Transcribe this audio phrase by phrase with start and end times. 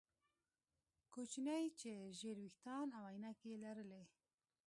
[1.13, 4.03] کوچنی چې ژیړ ویښتان او عینکې یې لرلې